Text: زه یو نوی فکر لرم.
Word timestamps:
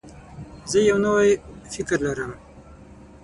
زه 0.71 0.77
یو 0.89 0.97
نوی 1.05 1.29
فکر 1.71 1.97
لرم. 2.05 2.31